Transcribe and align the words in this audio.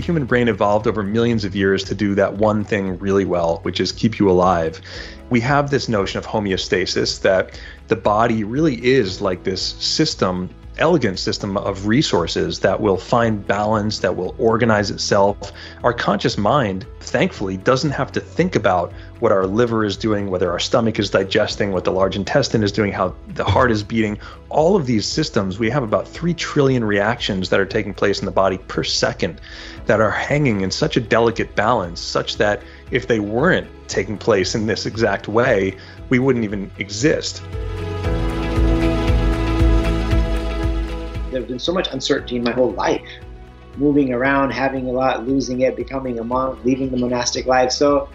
human 0.00 0.24
brain 0.24 0.48
evolved 0.48 0.86
over 0.86 1.02
millions 1.02 1.44
of 1.44 1.54
years 1.54 1.84
to 1.84 1.94
do 1.94 2.14
that 2.14 2.34
one 2.34 2.64
thing 2.64 2.98
really 2.98 3.24
well, 3.24 3.58
which 3.62 3.80
is 3.80 3.92
keep 3.92 4.18
you 4.18 4.30
alive. 4.30 4.80
We 5.30 5.40
have 5.40 5.70
this 5.70 5.88
notion 5.88 6.18
of 6.18 6.26
homeostasis 6.26 7.20
that 7.22 7.60
the 7.88 7.96
body 7.96 8.44
really 8.44 8.84
is 8.84 9.20
like 9.20 9.44
this 9.44 9.62
system 9.62 10.50
elegant 10.78 11.18
system 11.18 11.56
of 11.56 11.86
resources 11.86 12.60
that 12.60 12.80
will 12.80 12.96
find 12.96 13.46
balance, 13.46 13.98
that 13.98 14.16
will 14.16 14.34
organize 14.38 14.90
itself. 14.90 15.52
Our 15.82 15.92
conscious 15.92 16.38
mind, 16.38 16.86
thankfully, 17.00 17.56
doesn't 17.56 17.90
have 17.90 18.12
to 18.12 18.20
think 18.20 18.56
about 18.56 18.92
what 19.20 19.32
our 19.32 19.46
liver 19.46 19.84
is 19.84 19.96
doing, 19.96 20.30
whether 20.30 20.50
our 20.50 20.58
stomach 20.58 20.98
is 20.98 21.10
digesting, 21.10 21.72
what 21.72 21.84
the 21.84 21.90
large 21.90 22.14
intestine 22.14 22.62
is 22.62 22.70
doing, 22.70 22.92
how 22.92 23.14
the 23.28 23.44
heart 23.44 23.70
is 23.70 23.82
beating. 23.82 24.18
All 24.48 24.76
of 24.76 24.86
these 24.86 25.06
systems, 25.06 25.58
we 25.58 25.70
have 25.70 25.82
about 25.82 26.06
3 26.06 26.34
trillion 26.34 26.84
reactions 26.84 27.48
that 27.50 27.58
are 27.58 27.66
taking 27.66 27.92
place 27.92 28.20
in 28.20 28.26
the 28.26 28.30
body 28.30 28.58
per 28.68 28.84
second 28.84 29.40
that 29.86 30.00
are 30.00 30.10
hanging 30.10 30.60
in 30.60 30.70
such 30.70 30.96
a 30.96 31.00
delicate 31.00 31.54
balance, 31.56 32.00
such 32.00 32.36
that 32.36 32.62
if 32.90 33.08
they 33.08 33.18
weren't 33.18 33.66
taking 33.88 34.16
place 34.16 34.54
in 34.54 34.66
this 34.66 34.86
exact 34.86 35.26
way, 35.28 35.76
we 36.10 36.18
wouldn't 36.18 36.44
even 36.44 36.70
exist. 36.78 37.42
There's 41.30 41.44
been 41.46 41.58
so 41.58 41.72
much 41.72 41.88
uncertainty 41.92 42.36
in 42.36 42.44
my 42.44 42.52
whole 42.52 42.72
life. 42.72 43.06
Moving 43.76 44.12
around, 44.12 44.50
having 44.50 44.88
a 44.88 44.92
lot, 44.92 45.26
losing 45.26 45.60
it, 45.60 45.76
becoming 45.76 46.18
a 46.18 46.24
monk, 46.24 46.64
leaving 46.64 46.90
the 46.90 46.96
monastic 46.96 47.46
life. 47.46 47.70
So, 47.70 48.08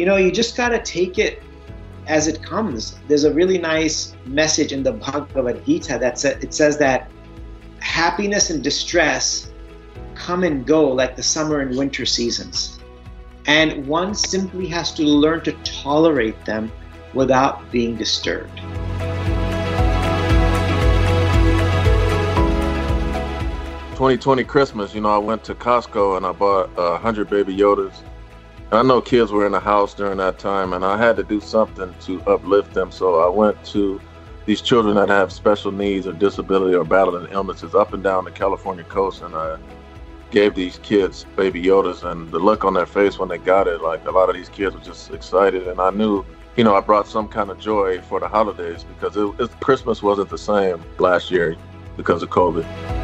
you 0.00 0.06
know, 0.06 0.16
you 0.16 0.32
just 0.32 0.56
gotta 0.56 0.80
take 0.80 1.18
it 1.18 1.42
as 2.06 2.26
it 2.26 2.42
comes. 2.42 2.98
There's 3.06 3.24
a 3.24 3.34
really 3.34 3.58
nice 3.58 4.14
message 4.24 4.72
in 4.72 4.82
the 4.82 4.92
Bhagavad 4.92 5.62
Gita 5.66 5.98
that 5.98 6.18
sa- 6.18 6.38
it 6.40 6.54
says 6.54 6.78
that 6.78 7.10
happiness 7.80 8.48
and 8.48 8.64
distress 8.64 9.52
come 10.14 10.42
and 10.42 10.64
go 10.64 10.88
like 10.88 11.16
the 11.16 11.22
summer 11.22 11.60
and 11.60 11.76
winter 11.76 12.06
seasons. 12.06 12.80
And 13.46 13.86
one 13.86 14.14
simply 14.14 14.68
has 14.68 14.94
to 14.94 15.02
learn 15.02 15.42
to 15.42 15.52
tolerate 15.64 16.46
them 16.46 16.72
without 17.12 17.70
being 17.70 17.94
disturbed. 17.96 18.56
2020 24.00 24.44
Christmas, 24.44 24.94
you 24.94 25.02
know, 25.02 25.10
I 25.10 25.18
went 25.18 25.44
to 25.44 25.54
Costco 25.54 26.16
and 26.16 26.24
I 26.24 26.32
bought 26.32 26.70
a 26.78 26.80
uh, 26.80 26.98
hundred 26.98 27.28
baby 27.28 27.54
Yodas. 27.54 28.02
I 28.72 28.82
know 28.82 29.00
kids 29.00 29.32
were 29.32 29.44
in 29.46 29.50
the 29.50 29.58
house 29.58 29.94
during 29.94 30.18
that 30.18 30.38
time, 30.38 30.72
and 30.72 30.84
I 30.84 30.96
had 30.96 31.16
to 31.16 31.24
do 31.24 31.40
something 31.40 31.92
to 32.02 32.22
uplift 32.22 32.72
them. 32.72 32.92
So 32.92 33.18
I 33.18 33.28
went 33.28 33.64
to 33.66 34.00
these 34.46 34.60
children 34.60 34.94
that 34.94 35.08
have 35.08 35.32
special 35.32 35.72
needs 35.72 36.06
or 36.06 36.12
disability 36.12 36.76
or 36.76 36.84
battling 36.84 37.26
illnesses 37.32 37.74
up 37.74 37.92
and 37.92 38.02
down 38.02 38.26
the 38.26 38.30
California 38.30 38.84
coast, 38.84 39.22
and 39.22 39.34
I 39.34 39.58
gave 40.30 40.54
these 40.54 40.78
kids 40.84 41.26
baby 41.34 41.60
Yodas, 41.60 42.08
and 42.08 42.30
the 42.30 42.38
look 42.38 42.64
on 42.64 42.74
their 42.74 42.86
face 42.86 43.18
when 43.18 43.28
they 43.28 43.38
got 43.38 43.66
it, 43.66 43.82
like 43.82 44.06
a 44.06 44.12
lot 44.12 44.28
of 44.28 44.36
these 44.36 44.48
kids 44.48 44.76
were 44.76 44.82
just 44.82 45.10
excited, 45.10 45.66
and 45.66 45.80
I 45.80 45.90
knew, 45.90 46.24
you 46.54 46.62
know, 46.62 46.76
I 46.76 46.80
brought 46.80 47.08
some 47.08 47.26
kind 47.26 47.50
of 47.50 47.58
joy 47.58 48.00
for 48.02 48.20
the 48.20 48.28
holidays 48.28 48.84
because 48.84 49.16
it, 49.16 49.40
it, 49.40 49.60
Christmas 49.60 50.00
wasn't 50.00 50.30
the 50.30 50.38
same 50.38 50.80
last 51.00 51.32
year 51.32 51.56
because 51.96 52.22
of 52.22 52.30
COVID. 52.30 52.99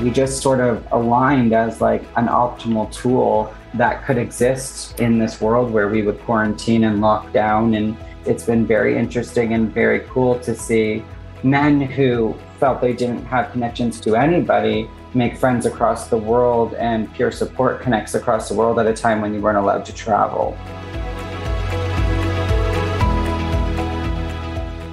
We 0.00 0.10
just 0.10 0.40
sort 0.40 0.60
of 0.60 0.86
aligned 0.92 1.52
as 1.52 1.80
like 1.80 2.02
an 2.16 2.26
optimal 2.26 2.90
tool 2.90 3.54
that 3.74 4.04
could 4.04 4.16
exist 4.16 4.98
in 4.98 5.18
this 5.18 5.40
world 5.40 5.70
where 5.70 5.88
we 5.88 6.02
would 6.02 6.18
quarantine 6.20 6.84
and 6.84 7.00
lock 7.00 7.30
down. 7.32 7.74
And 7.74 7.96
it's 8.24 8.44
been 8.44 8.66
very 8.66 8.96
interesting 8.96 9.52
and 9.52 9.72
very 9.72 10.00
cool 10.08 10.38
to 10.40 10.54
see 10.54 11.04
men 11.42 11.80
who 11.80 12.34
felt 12.58 12.80
they 12.80 12.94
didn't 12.94 13.24
have 13.26 13.52
connections 13.52 14.00
to 14.00 14.16
anybody 14.16 14.88
make 15.12 15.36
friends 15.36 15.66
across 15.66 16.08
the 16.08 16.16
world 16.16 16.74
and 16.74 17.12
peer 17.14 17.30
support 17.30 17.80
connects 17.80 18.14
across 18.14 18.48
the 18.48 18.54
world 18.54 18.78
at 18.78 18.86
a 18.86 18.94
time 18.94 19.20
when 19.20 19.34
you 19.34 19.40
weren't 19.40 19.58
allowed 19.58 19.84
to 19.84 19.94
travel. 19.94 20.56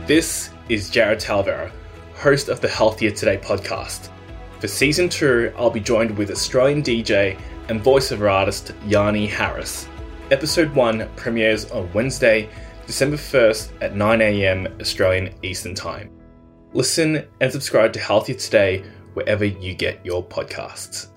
This 0.06 0.50
is 0.70 0.90
Jared 0.90 1.20
Talvera, 1.20 1.72
host 2.16 2.50
of 2.50 2.62
the 2.62 2.68
Healthier 2.68 3.12
Today 3.12 3.38
podcast. 3.38 4.10
For 4.60 4.68
season 4.68 5.08
two, 5.08 5.54
I'll 5.56 5.70
be 5.70 5.80
joined 5.80 6.18
with 6.18 6.32
Australian 6.32 6.82
DJ 6.82 7.40
and 7.70 7.80
voiceover 7.80 8.32
artist 8.32 8.74
Yanni 8.88 9.28
Harris. 9.28 9.88
Episode 10.32 10.74
1 10.74 11.08
premieres 11.16 11.70
on 11.70 11.92
Wednesday, 11.94 12.50
December 12.88 13.18
1st 13.18 13.70
at 13.82 13.94
9am 13.94 14.82
Australian 14.82 15.36
Eastern 15.44 15.76
Time. 15.76 16.10
Listen 16.74 17.28
and 17.40 17.52
subscribe 17.52 17.94
to 17.94 18.00
Healthier 18.00 18.36
Today 18.36 18.84
wherever 19.14 19.46
you 19.46 19.76
get 19.76 20.04
your 20.04 20.24
podcasts. 20.24 21.10